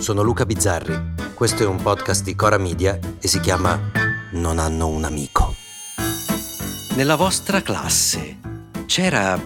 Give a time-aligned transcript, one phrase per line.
[0.00, 1.14] sono Luca Bizzarri.
[1.34, 3.78] Questo è un podcast di Cora Media e si chiama
[4.32, 5.54] Non hanno un amico.
[6.96, 8.38] Nella vostra classe
[8.86, 9.38] c'era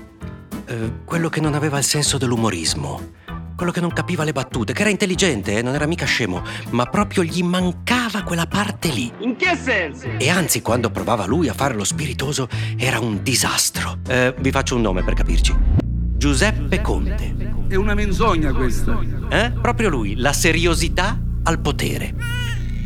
[0.64, 3.13] eh, quello che non aveva il senso dell'umorismo,
[3.57, 6.86] quello che non capiva le battute, che era intelligente, eh, non era mica scemo, ma
[6.86, 9.13] proprio gli mancava quella parte lì.
[9.18, 10.07] In che senso?
[10.18, 13.99] E anzi, quando provava lui a fare lo spiritoso, era un disastro.
[14.07, 15.84] Eh, vi faccio un nome per capirci.
[16.25, 17.35] Giuseppe Conte.
[17.69, 18.99] È una menzogna questa.
[19.29, 19.53] Eh?
[19.61, 22.15] Proprio lui, la seriosità al potere.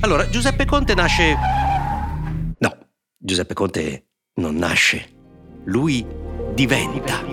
[0.01, 1.37] Allora, Giuseppe Conte nasce...
[2.59, 2.77] No,
[3.16, 4.06] Giuseppe Conte
[4.41, 5.09] non nasce.
[5.66, 6.05] Lui
[6.52, 7.24] diventa.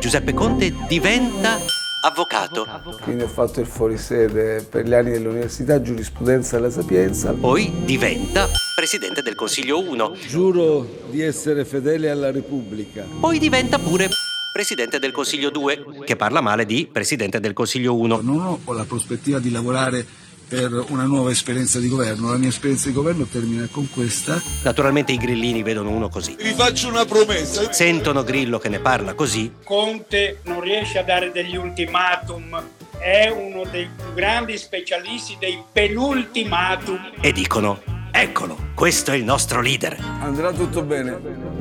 [0.00, 1.58] Giuseppe Conte diventa
[2.02, 2.66] avvocato.
[3.02, 7.34] Quindi ho fatto il fuorisede per gli anni dell'università, giurisprudenza alla Sapienza.
[7.34, 10.16] Poi diventa presidente del Consiglio 1.
[10.28, 13.04] Giuro di essere fedele alla Repubblica.
[13.20, 14.08] Poi diventa pure
[14.56, 18.20] presidente del Consiglio 2, che parla male di presidente del Consiglio 1.
[18.22, 20.02] Non ho la prospettiva di lavorare
[20.48, 22.30] per una nuova esperienza di governo.
[22.30, 24.40] La mia esperienza di governo termina con questa.
[24.62, 26.36] Naturalmente i grillini vedono uno così.
[26.40, 27.70] Vi faccio una promessa.
[27.70, 29.52] Sentono Grillo che ne parla così.
[29.62, 32.58] Conte non riesce a dare degli ultimatum.
[32.96, 37.12] È uno dei più grandi specialisti dei penultimatum.
[37.20, 39.98] E dicono, eccolo, questo è il nostro leader.
[40.22, 41.18] Andrà tutto bene.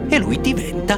[0.07, 0.97] E lui diventa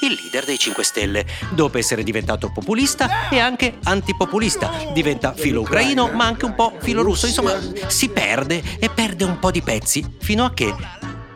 [0.00, 1.26] il leader dei 5 Stelle.
[1.50, 4.70] Dopo essere diventato populista e anche antipopulista.
[4.92, 7.26] Diventa filo ucraino, ma anche un po' filo russo.
[7.26, 10.74] Insomma, si perde e perde un po' di pezzi, fino a che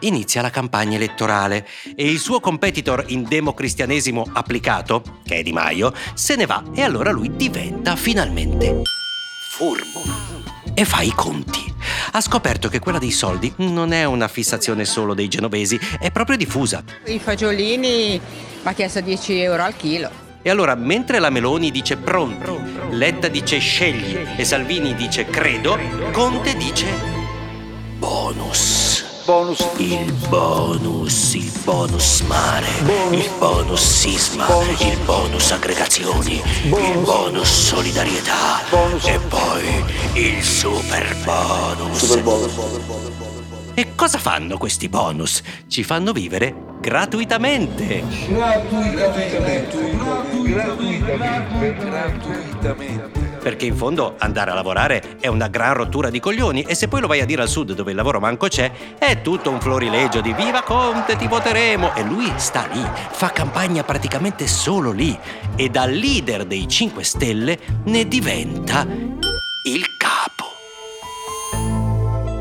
[0.00, 5.92] inizia la campagna elettorale e il suo competitor in democristianesimo applicato, che è Di Maio,
[6.14, 8.82] se ne va e allora lui diventa finalmente
[9.56, 10.02] furbo
[10.74, 11.72] e fa i conti.
[12.12, 16.36] Ha scoperto che quella dei soldi non è una fissazione solo dei genovesi, è proprio
[16.36, 16.82] diffusa.
[17.06, 18.20] I fagiolini
[18.62, 20.10] mi ha chiesto 10 euro al chilo.
[20.42, 22.50] E allora, mentre la Meloni dice pronti,
[22.90, 25.78] Letta dice scegli e Salvini dice credo,
[26.12, 26.86] Conte dice
[27.98, 29.22] bonus.
[29.24, 29.64] Bonus.
[29.76, 32.66] Il bonus, il bonus mare,
[33.12, 34.48] il bonus sisma,
[34.80, 38.66] il bonus aggregazioni, il bonus solidarietà
[39.04, 39.84] e poi
[40.14, 41.98] il super bonus.
[41.98, 42.52] Super bonus.
[43.74, 45.40] E cosa fanno questi bonus?
[45.68, 48.02] Ci fanno vivere gratuitamente.
[48.26, 49.96] Gratuitamente.
[51.86, 53.30] Gratuitamente.
[53.40, 57.00] Perché in fondo andare a lavorare è una gran rottura di coglioni e se poi
[57.00, 60.20] lo vai a dire al sud dove il lavoro manco c'è, è tutto un florilegio
[60.20, 61.94] di viva Conte, ti voteremo!
[61.94, 65.16] E lui sta lì, fa campagna praticamente solo lì
[65.56, 68.84] e da leader dei 5 Stelle ne diventa
[69.64, 70.50] il capo.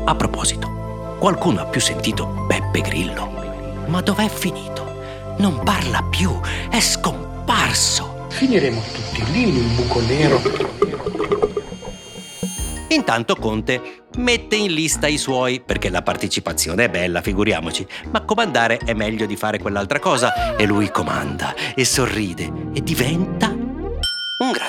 [0.04, 3.41] A proposito, qualcuno ha più sentito Beppe Grillo?
[3.86, 5.00] Ma dov'è finito?
[5.38, 6.38] Non parla più,
[6.70, 8.26] è scomparso.
[8.30, 10.40] Finiremo tutti lì in un buco nero.
[12.88, 18.76] Intanto Conte mette in lista i suoi, perché la partecipazione è bella, figuriamoci, ma comandare
[18.78, 20.56] è meglio di fare quell'altra cosa.
[20.56, 23.61] E lui comanda e sorride e diventa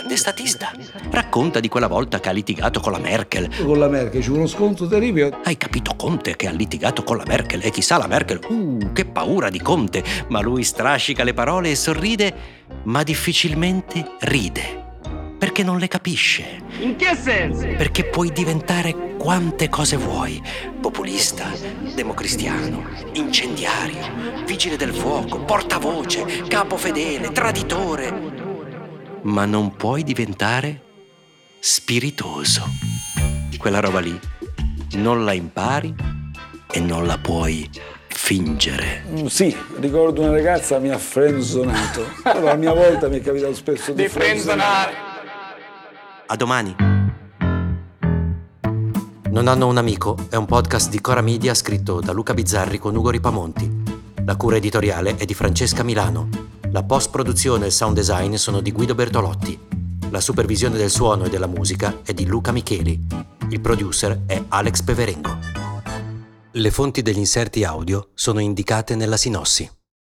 [0.03, 0.72] grande statista.
[1.09, 3.50] Racconta di quella volta che ha litigato con la Merkel.
[3.64, 5.38] Con la Merkel c'è uno scontro terribile.
[5.44, 9.06] Hai capito Conte che ha litigato con la Merkel e chissà la Merkel, uh, che
[9.06, 12.34] paura di Conte, ma lui strascica le parole e sorride,
[12.84, 14.97] ma difficilmente ride,
[15.40, 16.62] perché non le capisce.
[16.80, 17.66] In che senso?
[17.78, 20.42] Perché puoi diventare quante cose vuoi.
[20.81, 21.46] Populista,
[21.96, 28.43] democristiano, incendiario, vigile del fuoco, portavoce, capo fedele, traditore.
[29.24, 30.82] Ma non puoi diventare
[31.60, 32.64] spiritoso.
[33.58, 34.20] Quella roba lì
[34.96, 35.94] non la impari
[36.70, 37.70] e non la puoi
[38.08, 39.04] fingere.
[39.10, 42.06] Mm, Sì, ricordo una ragazza mi ha frenzonato.
[42.22, 44.94] Però a mia volta mi è capitato spesso di, Di frenzonare.
[46.28, 46.76] A domani.
[49.30, 52.96] Non hanno un amico è un podcast di Cora Media scritto da Luca Bizzarri con
[52.96, 53.81] Ugo Ripamonti.
[54.26, 56.30] La cura editoriale è di Francesca Milano.
[56.74, 59.60] La post-produzione e il sound design sono di Guido Bertolotti.
[60.10, 63.00] La supervisione del suono e della musica è di Luca Micheli.
[63.50, 65.38] Il producer è Alex Peverengo.
[66.52, 69.70] Le fonti degli inserti audio sono indicate nella sinossi.